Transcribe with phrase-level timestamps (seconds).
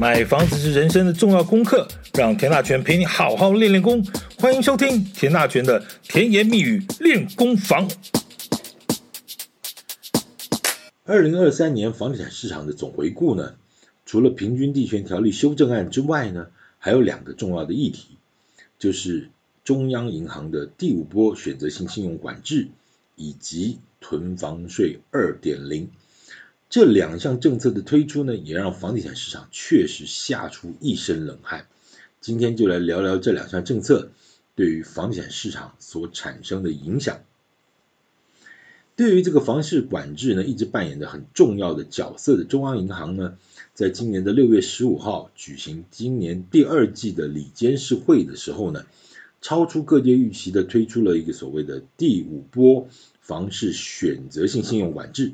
[0.00, 4.00] 买房子是人生的重要功课，让田大权陪你好好练练功。
[4.38, 7.90] 欢迎收听田大权的甜言蜜语练功房。
[11.04, 13.56] 二零二三年房地产市场的总回顾呢，
[14.06, 16.46] 除了平均地权条例修正案之外呢，
[16.78, 18.06] 还有两个重要的议题，
[18.78, 19.30] 就是
[19.64, 22.68] 中央银行的第五波选择性信用管制
[23.16, 25.90] 以及囤房税二点零。
[26.70, 31.66] 这两项政策的推出呢，也让房地产市场确实吓出一身冷汗。
[32.20, 34.10] 今天就来聊聊这两项政策
[34.54, 37.20] 对于房地产市场所产生的影响。
[38.96, 43.38] 对于这个房市管制呢，一直扮演着很重要的角色的中央银行呢，
[43.72, 48.84] 在今年的六月十五号举行今年第二季的理监事会的时候呢，
[49.40, 52.88] 超出各界预期的推出了一个所谓的第五波
[53.22, 55.32] 房市选择性信用管制。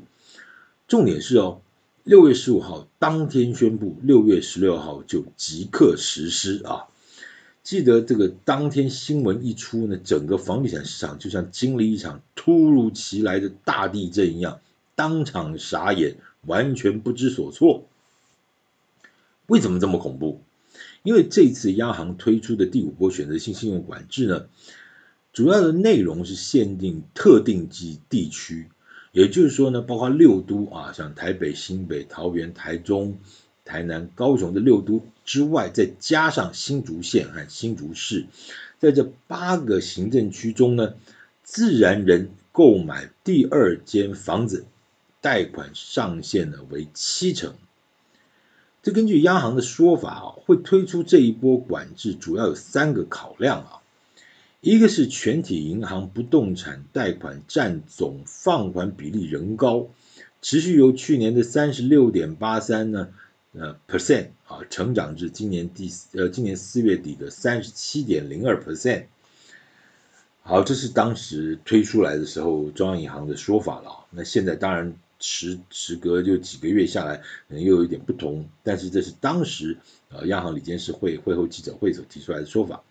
[0.87, 1.61] 重点是哦，
[2.03, 6.85] 六月十五号当天宣布，六月十六号就即刻实施啊！
[7.63, 14.59] 记得这个当天新闻一出呢，整个房地产市场就像经历一场突如其来的大地震一样，
[14.93, 17.87] 当场傻眼，完全不知所措。
[19.47, 20.41] 为什么这么恐怖？
[21.01, 24.45] 因为这次央行推出的第五波选择性信用管制呢，
[25.33, 28.69] 主要的内容是限定特定级地区。
[29.15, 33.17] 也就是说呢，包括六都啊，像台北、新北、桃园、台中、
[33.63, 38.25] 台南、高雄的六都之外，再加上新竹县和新竹市，
[38.77, 40.95] 在这八个行政区中呢，
[41.43, 44.65] 自然人购买第二间房子，
[45.21, 47.53] 贷款上限呢为七成。
[48.83, 53.81] 这根据央行的说法啊，会推出这一波管制，主要有三个考量啊。
[54.65, 59.89] 一个是全体银行不动产贷款占总放款比例仍高，
[60.41, 63.09] 持续由去年的三十六点八三呢
[63.53, 69.03] 呃 percent 啊成长至今年第呃今年四月底的三十七点零二 percent。
[70.41, 74.07] 好，这是当时推出来的时候中央银行的说法了。
[74.09, 79.77] 那现在当然时时隔就几个月下来，可能又有一点不同，但是这是当时
[80.09, 82.81] 呃央行理监事会会后记者会所提出来的说法。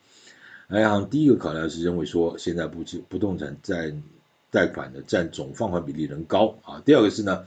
[0.80, 4.02] 银行第一个考量是认为说，现在不不动产占
[4.50, 6.82] 贷款的占总放款比例仍高啊。
[6.84, 7.44] 第二个是呢，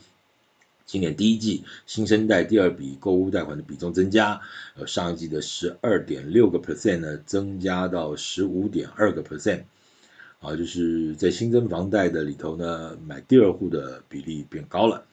[0.85, 4.41] 今年第一季新生代第二笔购物贷款的比重增加，
[4.75, 9.63] 呃，上一季的十二点六个 percent 呢，增加到十五点二个 percent，
[10.39, 15.05] 啊，就是在新增房贷的里头呢，买第二户的比例变高了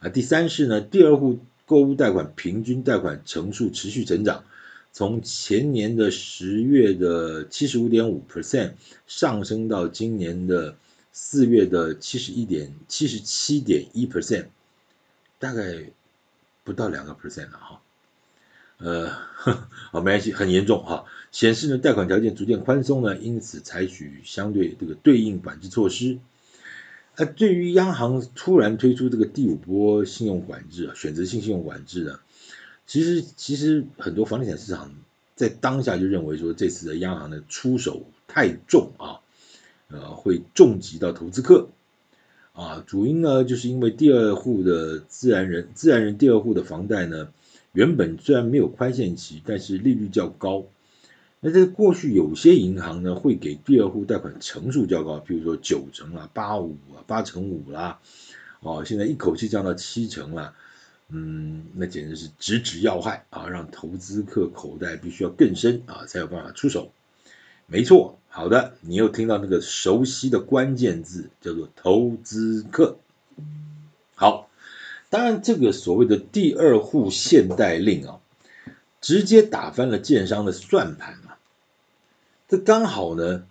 [0.00, 0.08] 啊。
[0.08, 4.44] 第三是呢，第二户购物贷款平均贷款成数持续增长。
[4.96, 8.74] 从前年的十月的七十五点五 percent
[9.08, 10.76] 上升到今年的
[11.10, 14.46] 四月的七十一点七十七点一 percent，
[15.40, 15.90] 大概
[16.62, 17.80] 不到两个 percent 了哈，
[18.78, 19.10] 呃，
[19.90, 26.20] 好没关系，很严重哈，显示呢贷款条件逐渐宽松呢，因此采取相对这个对应管制措施。
[27.16, 32.20] 那对于央行突然推出这个第五波信用管制啊，选择性信用管制呢？
[32.86, 34.92] 其实，其实很多房地产市场
[35.34, 39.20] 在当下就认为说，这次的央行的出手太重啊，
[39.88, 41.68] 呃，会重击到投资客
[42.52, 42.84] 啊。
[42.86, 47.28] 主因呢，就是因为第二户的自然人，自然人第二户的房贷呢，
[47.72, 50.64] 原本虽然没有宽限期，但是利率较高。
[51.40, 57.98] 那在过去有些银行呢，会给第二户贷款成数较高，比如说九成啊、八五啊、八成五啦，
[58.60, 60.54] 哦，现在一口气降到七成了。
[61.10, 63.46] 嗯，那简直是直指要害啊！
[63.46, 66.90] 让投资客口袋必须要更深啊，才有办法出手。
[67.66, 72.96] 没错，好的，你又听到那个熟悉的关键字，叫做投资客。
[74.14, 74.48] 好，
[75.10, 78.20] 当然这个所谓的第二户限贷令啊，
[79.00, 81.38] 直接打翻了建商的算盘啊。
[82.48, 83.46] 这刚好呢。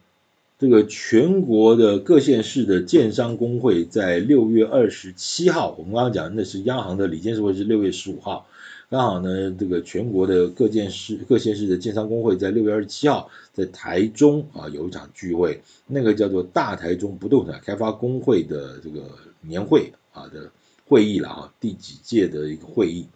[0.59, 8.47] 这个全国的各县市的建商公会在六月二十七号，我们刚刚讲那是央行的理监事会是六月十五号，
[8.89, 19.01] 刚好呢，这个全国的各县市各县市的建商公会在六月二十七号在台中啊有一场聚会，那个叫做大台中不动产开发公会的这个
[19.41, 20.49] 年会啊的
[20.85, 23.07] 会议了啊，第几届的一个会议，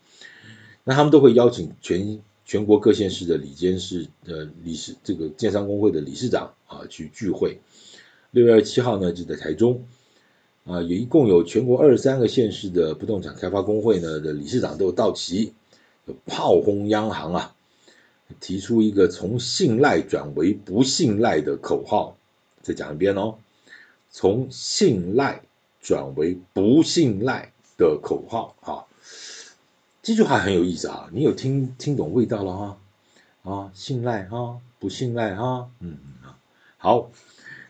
[0.84, 2.20] 那他们都会邀请全。
[2.48, 7.60] 全国各县市的理监事呃理事，这个建商公会的理事长啊，去聚会。
[8.32, 9.86] 六月二十七号呢，就在台中
[10.64, 15.52] 啊，也一共有全国二十三个县市的不动产开发公会呢的理事长都到齐，
[16.26, 17.54] 炮轰央行啊，
[18.40, 22.16] 提出一个从信赖转为不信赖的口号。
[22.62, 23.36] 再讲一遍哦，
[24.10, 25.42] 从信赖
[25.82, 28.88] 转为不信赖的口号啊。
[30.08, 32.78] 这句话很有意思啊，你有听听懂味道了哈？
[33.44, 36.30] 啊，信赖哈，不信赖哈，嗯嗯
[36.78, 37.12] 好。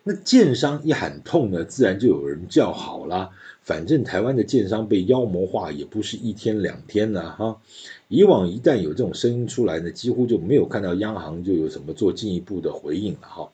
[0.03, 3.31] 那建商一喊痛呢，自然就有人叫好啦。
[3.63, 7.59] 反正台湾的建商被妖魔化也不是一天两天了哈。
[8.07, 13.49] 以往一旦有这种声音出来呢，几乎就没有看到央行就有什么做进一步的回应了哈。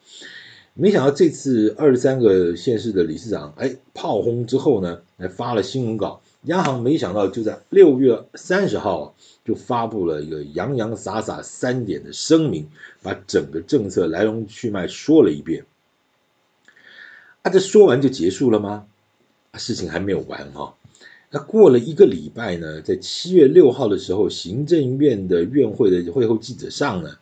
[0.74, 6.22] 没想到这次二十三个县市的理事长哎炮轰之后呢，还发了新闻稿。
[6.46, 12.68] 央行没想到就在六月三十号就发布了一个洋洋洒洒三点的声明，
[13.02, 15.66] 把整个政策来龙去脉说了一遍。
[17.44, 18.86] 啊，这说完就结束了吗？
[19.56, 20.76] 事情还没有完哈。
[21.30, 27.18] 那过了一个礼拜呢，在七月六号的时候，行政院的院会的会后记者上呢，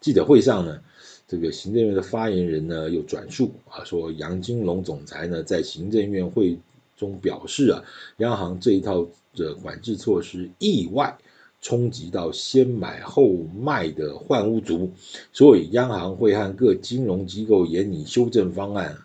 [0.00, 0.80] 记者会上呢，
[1.28, 6.58] 这个行政院的发言人呢又转述啊，说杨金龙总裁呢在行政院会
[6.96, 7.84] 中表示啊，
[8.18, 11.18] 央行这一套的管制措施意外
[11.60, 14.92] 冲击到先买后卖的换屋族，
[15.32, 18.98] 所以央行会和各金融机构研拟修正方案。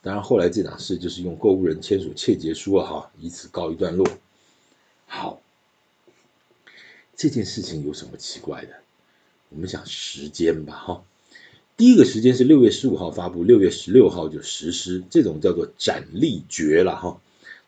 [0.00, 4.06] 当然，后来这档事就是用购物人签署切结书了哈，以此告一段落。
[5.06, 5.40] 好，
[7.16, 8.74] 这件事情有什么奇怪的？
[9.50, 11.02] 我们讲时间吧哈。
[11.78, 17.20] 第一个时间是六月十五号发布，六月十六号就实施，这种叫做斩立决了哈。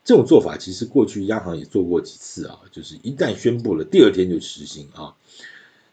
[0.04, 5.14] 这种做法其实过去央行也做过几次啊，就是一旦宣布了，第二天就实行啊。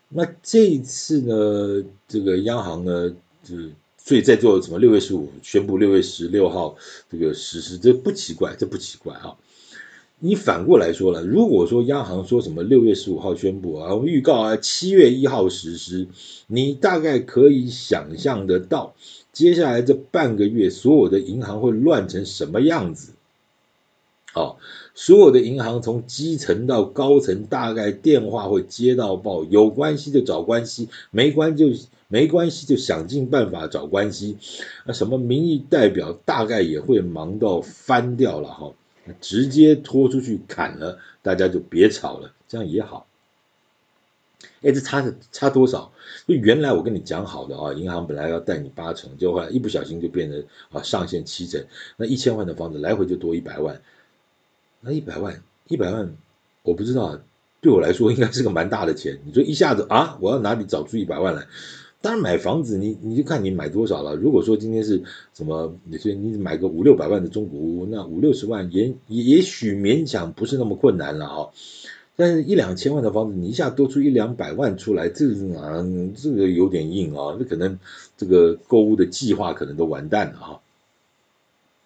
[0.10, 3.12] 那这一次呢，这个央行呢，
[3.44, 3.56] 就
[4.00, 4.80] 所以在做什么？
[4.80, 6.76] 六月十五宣布，六月十六号
[7.12, 9.38] 这个实施，这不奇怪，这不奇怪啊。
[10.20, 16.08] 你反过来说了，如果说央行说什么六月十五号宣布啊，预告啊七月一号实施，
[16.48, 18.96] 你大概可以想象得到，
[19.32, 23.14] 接下来这半个月所有的银行会乱成什么样子。
[24.34, 24.58] 哦，
[24.96, 31.68] 所有的银行从基层到高层，大概电话会接到爆，有关系就找关系，没关就
[32.08, 34.38] 没关系就想尽办法找关系。
[34.86, 38.74] 啊什么民意代表大概也会忙到翻掉了哈，
[39.20, 43.08] 直接拖出去砍了，大家就别吵了，这样也好。
[44.62, 45.92] 哎，这差的差多少？
[46.28, 51.64] 就原来我跟你讲好的啊，银行本来要贷你八成，就后来一不小心就变成啊上限七成，
[51.96, 53.82] 那一千万的房子来回就多一百万。
[54.80, 56.16] 那一百万，一百万，
[56.62, 57.20] 我不知道，
[57.62, 59.20] 对我来说应该是个蛮大的钱。
[59.26, 61.48] 你说一下子啊，我要哪里找出一百万来？
[62.08, 64.16] 当然买房子你，你就看你买多少了。
[64.16, 71.48] 如果说今天是什么，你说你买个五六百万的中古屋，那五六十万也也许勉强不是那么困难了啊。
[72.16, 77.36] 但是，一两千万的房子，你一下多出一两百万出来，这个啊，这个有点硬啊。
[77.38, 77.78] 那可能
[78.16, 80.62] 这个购物的计划可能都完蛋了哈。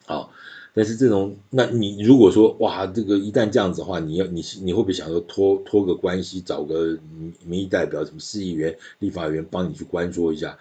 [0.06, 0.32] 好。
[0.74, 6.98] 但是这种，那你如果说哇，这个一旦这样子的话，你要你你会不会想说托托个关系，找个
[7.46, 10.58] 民意代表，什么市议员、立法员帮你去关说一下？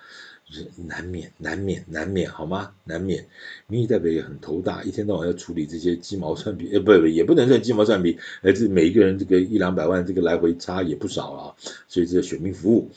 [0.49, 2.73] 就是难免难免难免好吗？
[2.83, 3.25] 难免
[3.69, 11.55] 民意代表也很头大，一天到晚要处理这些鸡毛蒜皮，呃，不不，也不能算鸡毛蒜皮，而这每一个人这个一两百万，这个来回差也不少啊。
[11.87, 12.91] 所以这个选民服务，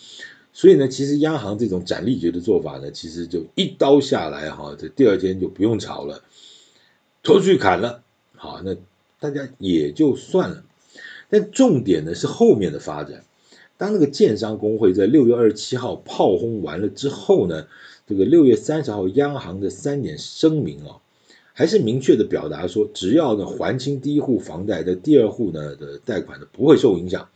[0.52, 6.24] 所以呢，其实央行这种斩立决的做法呢，其实就一刀下来哈，这第二天就不用吵了。
[7.24, 8.04] 拖出去砍了，
[8.36, 8.76] 好，那
[9.22, 10.64] 大家也就算了。
[11.30, 13.24] 但重点呢是后面的发展。
[13.78, 17.66] 当那个建商工会在六月二十七号炮轰完了之后呢，
[18.08, 20.98] 这个六月三十号央行的三点声明啊，
[21.54, 27.30] 还是明确的表达说，只要呢还清第一户房贷的第二户呢的贷款呢不会受影响。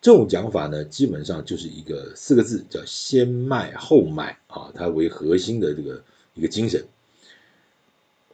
[0.00, 6.02] 这种讲法呢，基本上就是一个四个字，叫先卖后买啊，它为核心的这个
[6.34, 6.84] 一个精神。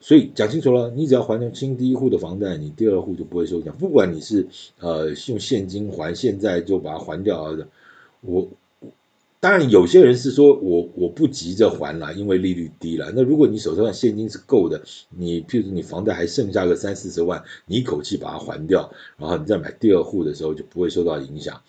[0.01, 3.77] 所以讲清楚了，你只要还清第一户的房贷，你第二户就不会受影响。
[3.77, 4.47] 不管你是
[4.79, 7.69] 呃用现金还，现在就把它还掉的。
[8.23, 8.49] 我
[9.41, 13.13] 当然有些人是说我我不急着还了，因为利率低了。
[13.15, 21.61] 那如果你手上现金是够的，你譬如你房贷还剩下个三四十万，你一口气把它还掉，然后你再买第二户的时候就不会受到影响。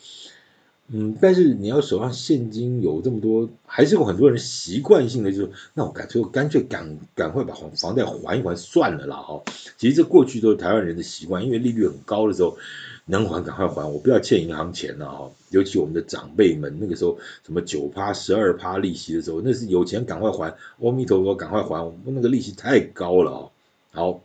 [0.94, 9.42] 嗯，但是你要手上现金有这么多，还是有很多人习惯性的就是，那我干脆干脆赶赶快把房房贷还一还算了啦哈。
[9.78, 12.58] 其实这过去都是台湾人的习惯，因为利率很高的时候，
[13.06, 15.32] 能还赶快还，我不要欠银行钱了哈。
[15.50, 23.52] 尤其我们的长辈们那个时候，什么九趴、十二趴利息的时候，那是有钱赶快还，阿弥陀佛赶快还，我们那个利息太高了哦。
[23.92, 24.22] 好。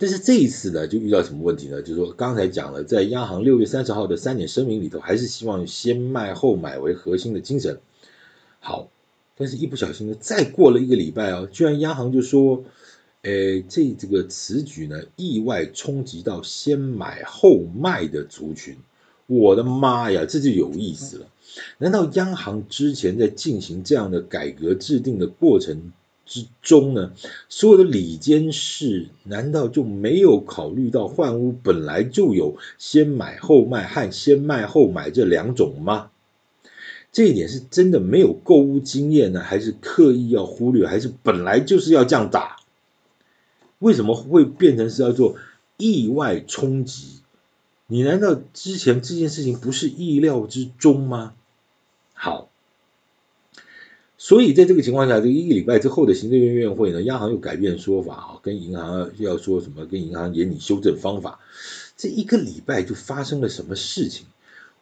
[0.00, 1.82] 但是这一次呢，就遇到什么问题呢？
[1.82, 7.78] 就是说刚才讲了，在央行六月三十号的三点声明里头，还是希望先卖后买为核心的精神。
[8.60, 8.88] 好，
[9.36, 12.64] 但是一不小心呢，再过了一个礼拜哦，居然央行就说，
[13.20, 18.78] 诶，这这个此举呢，意外冲击到先买后卖的族群。
[19.26, 21.26] 我的妈呀，这就有意思了。
[21.76, 25.92] 难道央行之前在进行这样的改革制定的过程
[26.30, 27.12] 之中呢，
[27.48, 36.12] 所有的理监事难道就没有考虑到换屋本来就有先买后卖和先卖后买这两种吗？
[37.10, 42.58] 这一点是真的没有购屋经验呢，还是刻意要忽略，还是本来就是要这样打？
[43.80, 45.34] 为什么会变成是要做
[45.78, 47.22] 意外冲击？
[47.88, 51.34] 你难道之前这件事情不是意料之中吗？
[52.14, 52.48] 好，
[54.22, 61.40] 所以在这个情况下，这一个礼拜之后的行政院院会呢，央行又改变说法啊，跟银行要说什么，跟银行研拟修正方法。
[61.96, 64.26] 这一个礼拜就发生了什么事情？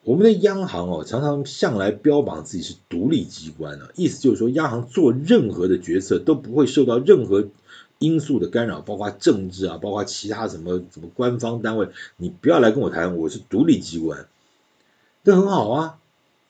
[0.02, 7.47] 我们的央行哦，常常向来标榜自己是独立机关呢，意思就是说，央行做任何的决策都不会受到任何。
[8.00, 14.28] 因素的干扰，包括政治啊，包括其他什么什么官方单位，你不要来跟我谈，我是独立机关，
[15.25, 15.99] 这很好啊。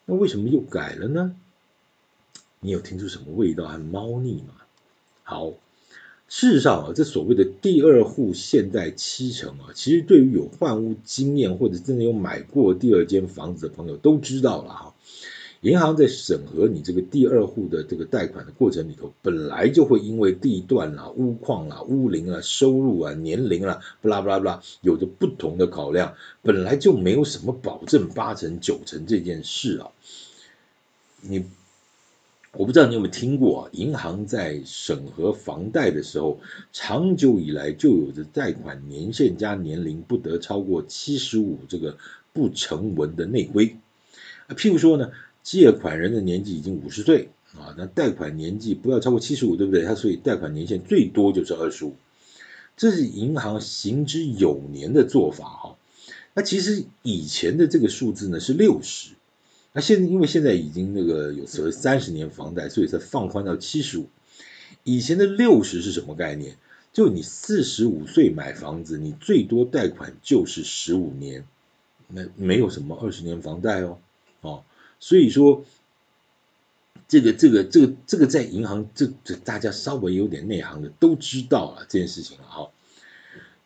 [0.05, 1.35] 那为什么又改了呢？
[2.61, 4.55] 你有听出什么味道和猫腻吗？
[5.23, 5.51] 好，
[6.29, 14.95] 事实上啊，这所谓的第二户现在七成啊，其实对于有换屋经验或者真的有买过第二间房子的朋友都知道了哈。
[15.61, 29.91] 银行在审核你这个第二户的这个贷款的过程里头，本来就会因为地段啦、屋况啦、屋龄啊、收入啊、年龄啦，不啦不啦不啦，有着不同的考量，本来就没有什么保证八成九成这件事啊。
[31.23, 31.45] 你
[32.53, 33.71] 我不知道你有没有听过啊？
[33.73, 36.41] 银行在审核房贷的时候，
[36.73, 41.99] 长久以来就有着贷款年限加年龄不得超过七十五这个
[42.33, 43.77] 不成文的内规
[44.47, 44.55] 啊。
[44.55, 45.11] 譬如说呢。
[45.41, 49.83] 借款人的年纪已经五十岁啊，那贷款年纪不要超过七十五，对不对？
[49.83, 51.97] 他所以贷款年限最多就是二十五，
[52.77, 55.77] 这是银行行之有年的做法哈。
[56.35, 59.13] 那其实以前的这个数字呢是六十，
[59.73, 64.09] 那现在因为现在已经那个有所谓三十年房贷，所以才放宽到七十五。
[64.85, 66.57] 以前的六十是什么概念？
[66.91, 71.45] 就你四十五岁买房子，你最多贷款就是十五年，
[72.09, 73.99] 那没有什么二十年房贷哦，
[74.41, 74.65] 哦。
[74.99, 75.65] 所以说，
[77.07, 82.71] 这个这个这个这个在银行，这这大家稍微有点内行的都知道了这件事情了哈。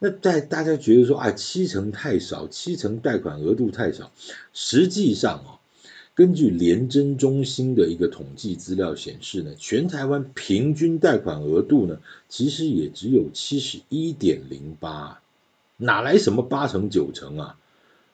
[0.00, 4.12] 那在大家觉得说啊，七成太少，七成贷款额度太少，
[4.52, 5.61] 实际上啊，
[6.14, 15.22] 根据联征中心的一个统计资料显示呢，全台湾平均贷款额度呢，其实也只有七十一点零八，
[15.78, 17.56] 哪来什么八成九成啊？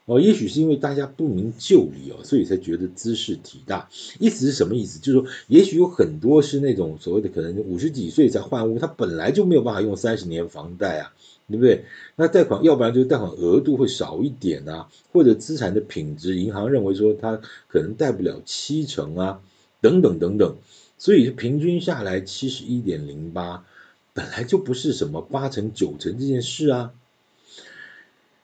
[0.05, 3.91] 哦，也许是因为大家不明就里哦，所以才觉得兹事体大。
[4.19, 5.01] 意思是什么意思？
[5.01, 11.13] 就是说，也许有很多是那种所谓的可能五十几岁才换屋，他本来就没有办法用三十年房贷啊，
[11.49, 11.87] 对不对？
[12.15, 19.41] 那贷款要不然就是贷款额度会少一点啊，或者资产的品质，银行认为说他可能贷不了七成啊，
[19.81, 20.57] 等等等等。
[20.99, 23.65] 所以平均下来七十一点零八，
[24.13, 26.93] 本来就不是什么八成九成这件事啊。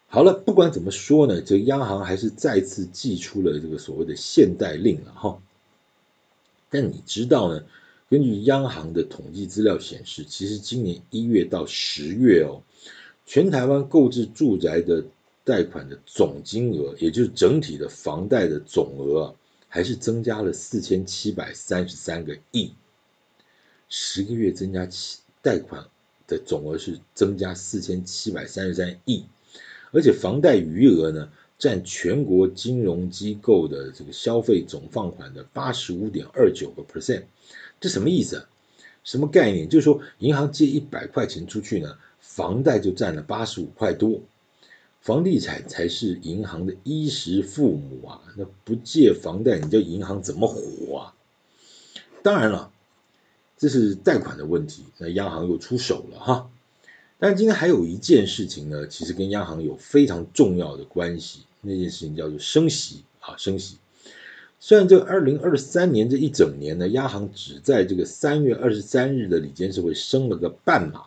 [0.08, 5.42] 好了，不管怎么说呢，这央行还是再次祭出了这个所谓的限贷令了哈。
[6.70, 7.64] 但你知道呢？
[8.14, 12.62] 根据央行的统计资料显示，其实今年一月到十月哦，
[13.26, 15.04] 全台湾购置住宅的
[15.42, 19.34] 贷款的总金额，也就是整体的房贷的总额，
[19.68, 22.70] 还是增加了四千七百三十三个亿。
[23.88, 25.84] 十个月增加七贷款
[26.28, 29.24] 的总额是增加四千七百三十三亿。
[29.90, 31.32] 而且房贷余额呢，
[31.64, 37.22] 占全国金融机构的这个消费总放款的八十五点二九个 percent，
[37.80, 38.44] 这什么意思啊？
[39.02, 39.66] 什么概念？
[39.70, 44.20] 就是说，银行借一百块钱出去呢，房贷就占了八十五块多，
[45.00, 48.20] 房地产才是银行的衣食父母啊！
[48.36, 51.14] 那不借房贷，你叫银行怎么活啊？
[52.22, 52.70] 当然了，
[53.56, 56.50] 这是贷款的问题，那央行又出手了哈。
[57.18, 61.40] 但今天还有一件事情呢，其实跟央行有非常重要的关系。
[61.64, 63.78] 那件事情叫做升息啊，升息。
[64.60, 71.02] 虽然这个二零二三年这一整年呢，央行只在这个三月二十三日的理监事会升了个半码，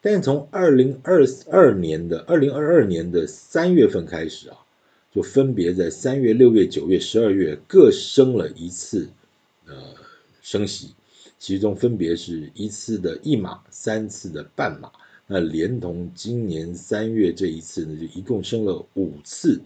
[0.00, 4.56] 但从二零二二年的二零二二年的三月份开始啊，
[5.14, 9.08] 就分别在三月、六月、九月、十二月各升了一次
[9.66, 9.74] 呃
[10.42, 10.94] 升息，
[11.38, 14.90] 其中分别是一次的一码，三次的半码。
[15.26, 19.62] 那连同今年三月这一次呢，就一共升了五次，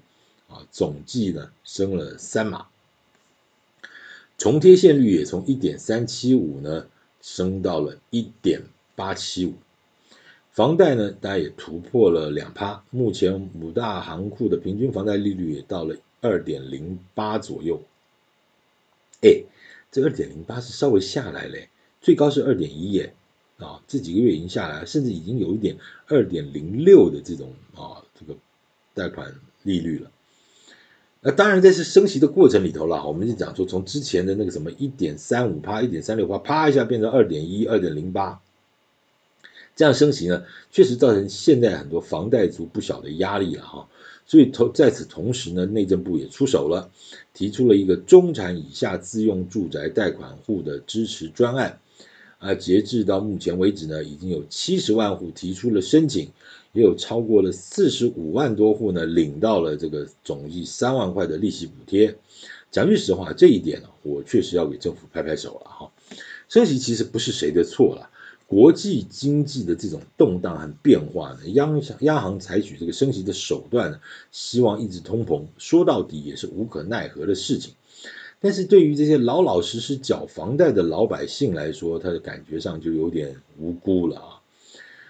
[0.48, 2.68] 啊，总计呢升了三码，
[4.36, 6.86] 重贴现率也从一点三七五呢
[7.20, 8.62] 升到了一点
[8.94, 9.54] 八七五，
[10.52, 17.82] 房贷呢，大家也突破了两趴，目前五大行库的平均房贷利率也到了二点零八左右。
[19.22, 19.42] 哎，
[19.90, 21.68] 这二点零八是稍微下来嘞，
[22.00, 23.12] 最高是二点一耶，
[23.58, 28.38] 啊，这几个月已经下来，甚至已经有一点二点零六的这种啊这个
[28.94, 30.10] 贷款利率了。
[31.20, 38.40] 那当然，在是升息的过程里头了，我们就讲说，从之前的那个什么一点三五趴、一点三六趴，啪一下变成二点一、二点零八。
[39.74, 43.88] 这样升息呢，确实造成现在很多房贷族不小的压力了哈。
[44.26, 46.90] 所以同在此同时呢，内政部也出手了，
[47.34, 51.80] 提出了一个中产以下自用住宅贷款户的支持专案。
[52.38, 56.30] 啊，截至到目前为止呢，已经有七十万户提出了申请，
[56.72, 62.16] 也有超过了四十五万多户呢领到了这个总计三万块的利息补贴。
[62.70, 65.90] 讲句实话，这一点呢，我确实要给政府拍拍手了哈。
[66.48, 68.08] 升息其实不是谁的错了。
[68.46, 77.74] 国际经济的这种动荡和变化呢，央央行采取这个升息的手段呢，希望抑制通膨，说到底也是无可奈何的事情。
[78.40, 84.40] 但是对于这些老老实实缴房贷的老百姓来说，他的感觉上就有点无辜了啊。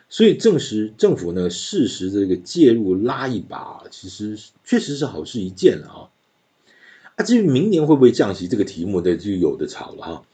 [0.09, 6.01] 所以证实政府呢适时这个介入拉一把，其实确实是好事一件了啊。
[7.17, 10.25] 啊，至于明年会不会降息这个题目，呢就有的吵了哈。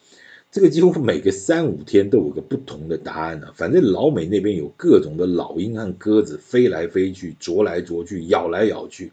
[0.52, 9.10] 这个几乎每个三五天都有个不同的答案呢、反正老美那边有各种的老鹰和鸽子飞来飞去、啄来啄去、咬来咬去。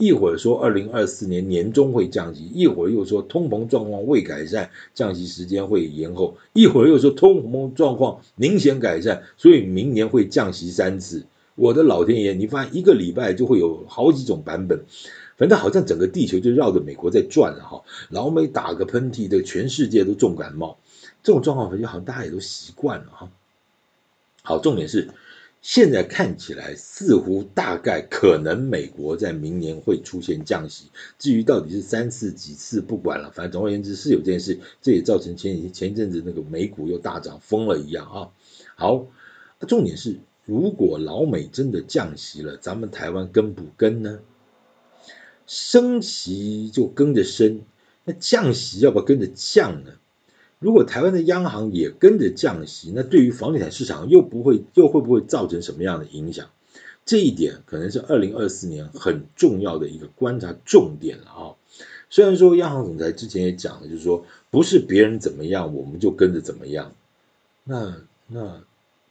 [0.00, 11.26] 一会儿说二零二四年年中会降息，一会儿又说通膨状况未改善，降息时间会延后，一会儿又说通膨状况明显改善，所以明年会降息三次。
[11.54, 14.84] 我的老天爷，你发现一个礼拜就会有好几种版本。
[15.36, 20.78] 反正好像整个地球就绕着美国在转了哈，老美打个喷嚏，这全世界都重感冒，
[21.22, 23.30] 这种状况，反正好像大家也都习惯了哈。
[24.42, 25.08] 好，重点是
[25.62, 30.86] 现在看起来似乎大概可能美国在明年会出现降息，
[31.18, 38.30] 至于到底是三次几次不管了，反正总而言之是有这件事，这也造成前前一阵子那个美股又大涨疯了一样啊。
[38.74, 39.06] 好，
[39.68, 44.20] 重点是如果老美真的降息了，咱们台湾跟不跟呢？
[45.46, 47.62] 升息就跟着升，
[48.04, 49.90] 那降息要不要跟着降呢？
[50.60, 56.50] 如果台湾的央行也跟着降息，那对于房地产市场又不会又会不会造成什么样的影响？
[57.06, 61.56] 这一点可能是二零二四年很重要的一个观察重点了啊。
[62.10, 66.92] 虽然说央行总裁之前也讲了，就是说不是别人怎么样我们就跟着怎么样。
[67.64, 67.96] 那
[68.26, 68.62] 那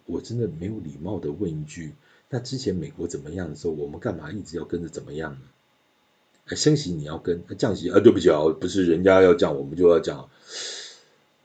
[0.05, 1.93] 我真的没有礼貌的问一句，
[2.29, 6.55] 那之前美国怎么样的时候，我们干嘛一直要跟着怎么样呢？
[6.55, 10.29] 升息你要跟，降息啊，对不起啊，不是人家要降，我们就要降。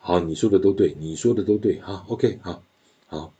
[0.06, 2.62] 好，你说的都对，你说的都对，哈，OK，好，
[3.06, 3.32] 好。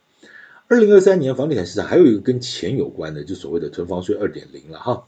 [0.67, 5.05] 二零二三年房地产市场还有一个跟钱有关的，就所谓的囤房税二点零了哈。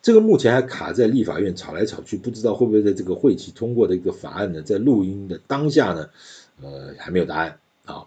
[0.00, 4.62] 这个目前还卡在立法院吵来吵去，不知道会不会在这个会期通过的一个法案呢？
[4.62, 6.08] 在录音的当下呢，
[6.62, 8.06] 呃，还没有答案啊。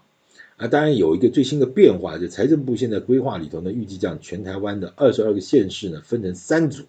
[0.56, 6.84] 啊，当然有一个最新的变化，就财政部现在规划里头呢，预计将全台湾的二十二个县市呢分成三组。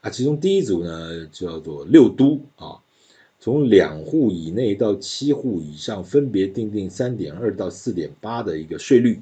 [0.00, 2.78] 啊，其中第一组呢叫做六都啊，
[3.40, 9.20] 从两户以内到七户以上，分别定定三点二到四点八的一个税率。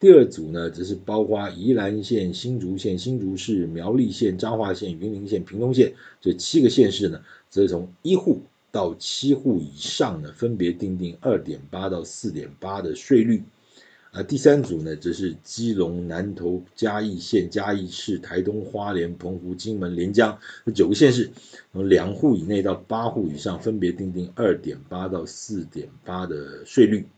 [0.00, 8.40] 第二组呢，则是包括宜兰县、新竹县、新竹市、苗栗县、彰化县、云林县、屏东县这七个县市呢，则是从一户
[8.72, 13.44] 到七户以上呢，分别定定二点八到四点八的税率。
[14.12, 21.30] 啊，第三组呢，则是基隆、南投、嘉义县、嘉义市、台东、花莲、澎湖、金门、连江这九个县市，
[21.72, 27.08] 从两户以内到八户以上，分别订定二点八到四点八的税率。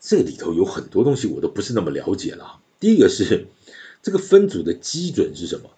[0.00, 2.58] 这里头有很多东西我都不是那么了解了。
[2.80, 3.48] 第一个是
[4.02, 5.68] 这个分组的基准是什么？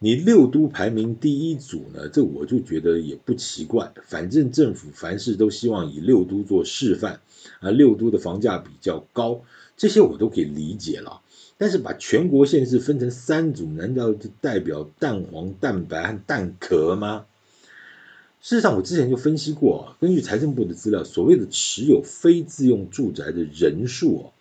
[0.00, 7.20] 你六都排名第一组呢，这我就觉得也不奇怪，反正政府凡事都希望以六都做示范，
[7.58, 9.42] 啊，六都的房价比较高，
[9.76, 11.20] 这些我都可以理解了。
[11.56, 17.26] 但是把全国县市分成三组，难道就代表蛋黄、蛋白和蛋壳吗？
[18.40, 24.32] 事实上，我之前就分析过，根据财政部的资料，所谓的持有非自用住宅的人数哦，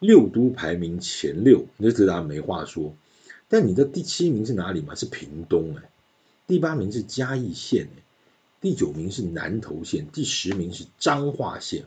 [0.00, 2.94] 六都排名前六，那这当然没话说。
[3.48, 4.94] 但你的第七名是哪里吗？
[4.94, 5.90] 是屏东哎，
[6.46, 8.02] 第八名是嘉义县哎，
[8.60, 11.84] 第九名是南投县，第十名是彰化县。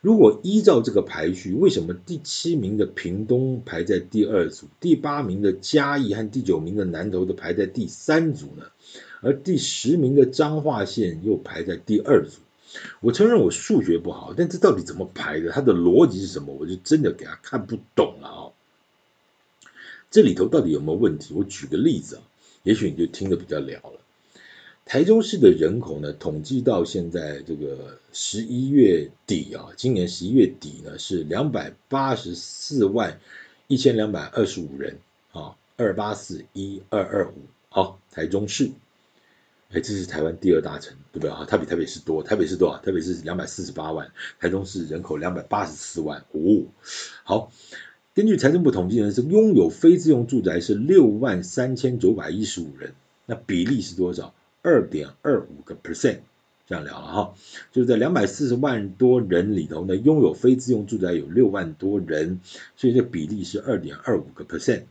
[0.00, 8.64] 如果依照这个排序，为什么第七名的屏东排在第二组，第八名的嘉义和第九名的南投都排在第三组呢？
[9.20, 12.38] 而第十名的彰化县又排在第二组？
[13.00, 15.50] 我承认我数学不好，但这到底怎么排的？
[15.50, 16.54] 它的逻辑是什么？
[16.54, 18.49] 我就真的给他看不懂了啊、哦！
[20.10, 21.32] 这里头到底有没有问题？
[21.34, 22.22] 我举个例子啊，
[22.64, 24.00] 也许你就听得比较了了。
[24.84, 33.20] 台中市的人口呢，统计到现在这个十一月底啊，今年十一月底呢是两百八十四万
[33.68, 34.98] 一千两百二十五人
[35.30, 37.34] 啊，二八四一二二五，
[37.68, 38.70] 好，台中市。
[39.72, 41.46] 哎，这是台湾第二大城，对不对啊？
[41.48, 42.78] 它比台北市多，台北市多少？
[42.78, 46.24] 台北市两百四十八万，台中市人口两百八十四万。
[46.32, 46.66] 哦，
[47.22, 47.52] 好，
[48.20, 52.92] 根据财政部统计呢，是拥有非自用住宅是六万三千九百一十五人，
[53.24, 54.34] 那比例是多少？
[54.60, 56.18] 二点二五个 percent。
[56.66, 57.34] 这样聊了哈，
[57.72, 62.40] 就是在两百四十万多人里头呢，拥有非自用住宅有六万多人，
[62.76, 64.82] 所以这比例是二点二五个 percent。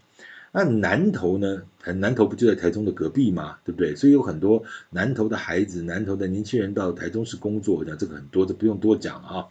[0.52, 1.62] 那南投呢？
[1.86, 3.58] 南投不就在台中的隔壁吗？
[3.63, 3.96] 对不对？
[3.96, 9.48] 所以有很多南投的孩子、南投的年轻人到台中市工作，讲这个很多，这不用多讲啊。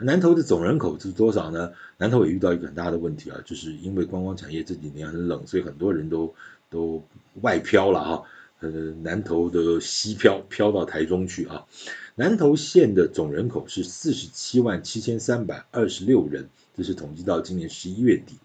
[0.00, 1.72] 南投的总人口是多少呢？
[1.98, 6.34] 南投也遇到一个很大的问题啊，就是因为观光产业这几年很冷，所以很多人都
[6.70, 7.04] 都
[7.40, 8.22] 外漂了哈。
[8.60, 8.70] 呃，
[9.02, 11.66] 南投的西漂漂到台中去啊。
[12.14, 18.36] 南投县的总人口是四十七万七千三百二十六人，这是统计到今年十一月底。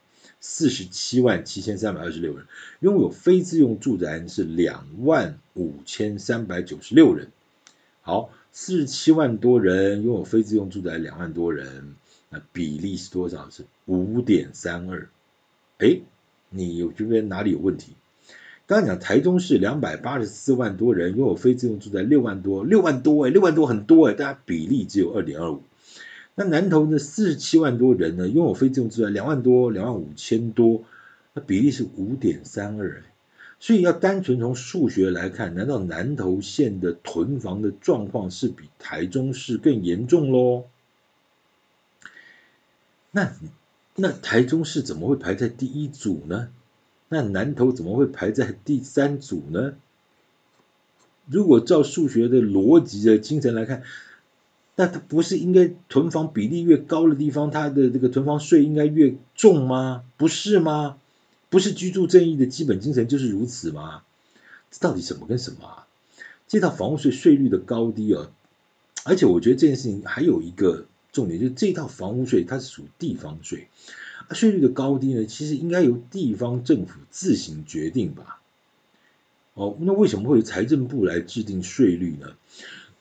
[0.42, 2.46] 四十七万七千三百二十六人，
[2.80, 7.32] 拥有非自用住宅是两万五千三百九十六人。
[8.02, 11.96] 好，四十七万多人拥有非自用住宅两万多人，
[12.30, 13.50] 那比例是多少？
[13.50, 15.10] 是五点三二。
[15.78, 16.02] 哎，
[16.50, 17.94] 你有觉得哪里有问题？
[18.68, 25.64] 刚刚讲台中市两百八十四万多人拥有非自用住宅六万多，六万多哎，六万多很多哎，大家比例只有二点二五。
[26.36, 30.84] 那南投的四十七万多人呢，拥有非自用住宅两万多，两万五千多，
[31.34, 33.04] 那比例是五点三二，
[33.60, 40.66] 所以要单纯从数学来看，难道南投县的囤房的状况是比台中市更严重喽？
[43.12, 43.34] 那
[43.96, 46.50] 那台中市怎么会排在第一组呢？
[47.10, 49.76] 那南投怎么会排在第三组呢？
[51.26, 53.84] 如果照数学的逻辑的精神来看。
[54.76, 60.06] 那它不是应该囤房比例越高的地方，它的这个囤房税应该越重吗？
[60.16, 60.96] 不是吗？
[61.50, 64.04] 不是居住正义的基本精神就是如此吗？
[64.72, 65.88] 这到底什么跟什么啊？
[66.48, 68.32] 这套房屋税税率的高低啊，
[69.04, 73.68] 而且我觉得这件事情还有一个重点，就是这套房屋税它是属地方税，
[74.32, 78.42] 税率的高低呢，其实应该由地方政府自行决定吧？
[79.56, 82.34] 哦，那为什么会由财政部来制定税率呢？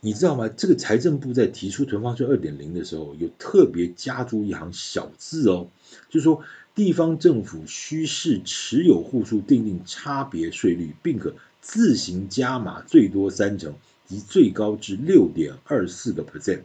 [0.01, 0.49] 你知道吗？
[0.49, 5.69] 这个财政部在提出囤房税二点零的时候，有特别加注一行小字哦，
[6.09, 6.43] 就是说
[6.79, 13.75] 地方政府需视持有户数订定差别税率，并可自行加码最多三成，
[14.07, 16.61] 及最高至六点二四个 percent。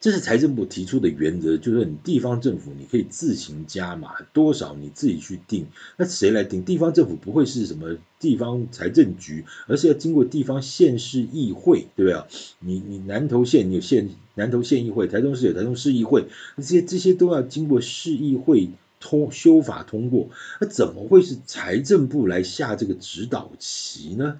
[0.00, 5.66] 这是财政部提出的原则，就是说你地方政府你可以自行加码多少，你自己去定。
[5.96, 6.64] 那谁来定？
[6.64, 12.22] 地方政府不会是什么地方财政局，而是要经过地方县市议会，对不对？
[12.60, 20.30] 你你南投县你有县南投县议会，台中市有台中市议会，这些这些都要经过市议会通修法通过。
[20.60, 24.38] 那怎么会是财政部来下这个指导棋呢？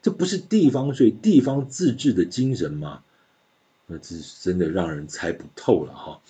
[0.00, 3.02] 这不是地方税、地方自治的精神吗？
[3.86, 6.20] 那这是真的让人猜不透了哈，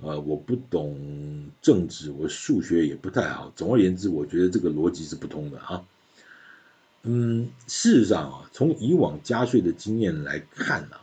[0.00, 3.52] 呃，我不懂政治，我数学也不太好。
[3.54, 5.84] 总而言之，我觉得这个逻辑是不通的啊。
[7.02, 11.02] 嗯，事实上啊，从以往加税的经验来看啊，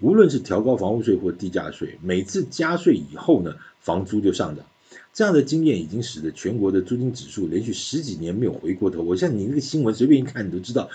[0.00, 4.66] 无论是调高房屋税或地价税，每次加税以后呢，房租就上涨。
[5.14, 9.02] 这样的经验已经使得全国的租金指数连续十几年没有回过头。
[9.02, 10.90] 我像你那个新闻随便一看，你都知道。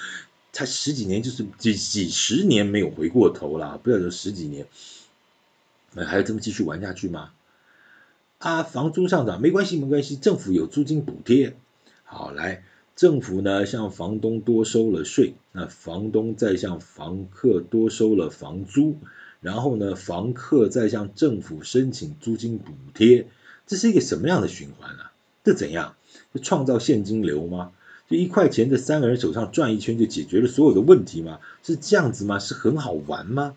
[0.54, 4.68] 才十几年，就是几几十年没有回过头了，不要说十几年，
[5.94, 7.32] 那还要这么继续玩下去吗？
[8.38, 11.56] 啊，房租上涨没关系，没关系，政府有租金补贴。
[12.04, 12.64] 好，来，
[12.96, 18.98] 政府呢向房东多收了税，那房东再向房客多收了房租，
[19.42, 23.28] 然后呢，房客再向政府申请租金补贴，
[23.66, 25.12] 这是一个什么样的循环啊？
[25.44, 25.96] 这怎样？
[26.32, 27.72] 就创造现金流吗？
[28.18, 31.40] 一块钱在三个人手上转一圈就解决了所有的问题吗？
[31.64, 32.40] 是这样子吗？
[32.40, 33.56] 是很好玩吗？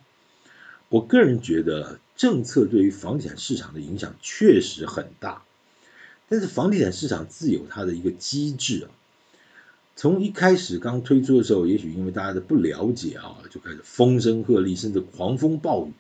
[0.89, 5.43] 我个人觉得政策对于房地产市场的影响确实很大，
[6.29, 8.91] 但是房地产市场自有它的一个机制啊。
[9.97, 15.93] 从一开始刚推出的时候，也许因为大家的不了解啊，就开始风声鹤唳，甚至狂风暴雨。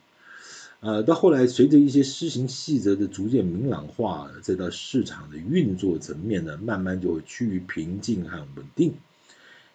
[0.87, 8.95] 呃，到后来，随着一些施行细则的逐渐明朗化，再到市场的运作层面呢，慢慢就会趋于平静和稳定。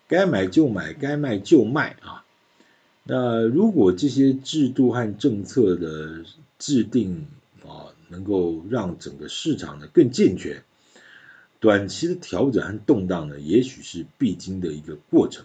[0.08, 2.24] 该买就买，该卖就卖啊。
[3.04, 6.24] 那如果这些制度和政策的
[6.58, 7.26] 制定
[7.68, 10.64] 啊，能够让整个市场呢更健全，
[11.60, 15.44] 短期的调整和动荡呢，也许是必经的一个过程。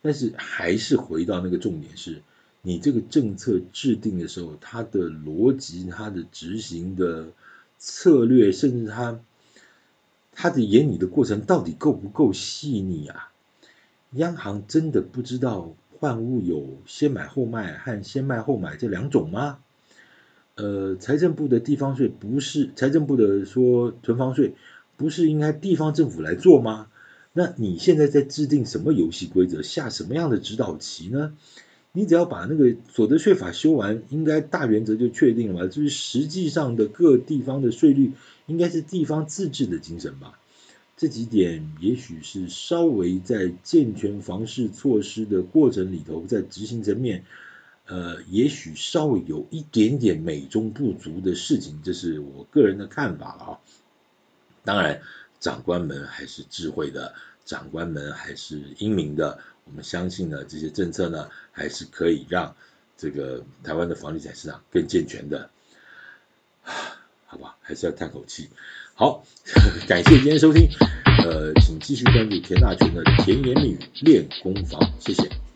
[0.00, 2.22] 但是还是回到那个重点是，
[2.62, 7.28] 你这个政策制定的时候，它的逻辑、它的执行的
[7.78, 9.20] 策略，甚至它
[10.32, 13.32] 它的演你的过程，到底够不够细腻啊？
[14.12, 19.58] 央行真的不知道换物有先买后卖和先卖后买这两种吗？
[20.54, 24.54] 呃，财政部的地方税不是财政部的说囤房税，
[24.96, 26.88] 不是应该地方政府来做吗？
[27.32, 31.36] 那你现在在制定什么游戏规则，下什么样的指导棋呢？
[31.92, 35.66] 你只要把那个所得税法修完，应该大原则就确定了嘛。
[35.66, 38.12] 就是实际上的各地方的税率，
[38.46, 40.38] 应该是地方自治的精神吧。
[40.96, 47.24] 这几点也许是稍微在健全房市措施的过程里头，在执行层面，
[47.86, 53.58] 呃，也许稍微有一点点美中不足的事情，这是我个人的看法啊。
[54.64, 55.00] 当然。
[55.40, 59.38] 长官们还是智慧的，长官们还是英明的。
[59.68, 62.56] 我们相信呢，这些政策呢，还是可以让
[62.96, 65.50] 这个台湾的房地产市场更健全的。
[67.26, 68.48] 好吧，还是要叹口气。
[68.94, 69.24] 好，
[69.86, 70.68] 感谢今天收听，
[71.24, 75.47] 呃，请继续关注田大全的甜言蜜语练功房，谢谢。